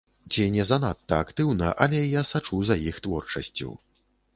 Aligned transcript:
Ці 0.31 0.45
не 0.55 0.65
занадта 0.69 1.19
актыўна, 1.27 1.67
але 1.87 2.03
я 2.19 2.27
сачу 2.33 2.55
за 2.71 2.83
іх 2.91 2.95
творчасцю. 3.09 3.69